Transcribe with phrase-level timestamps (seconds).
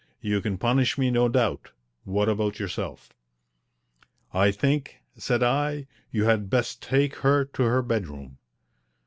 [0.19, 1.73] You can punish me, no doubt.
[2.05, 3.13] What about yourself?"
[4.33, 8.39] "I think," said I, "you had best take her to her bedroom."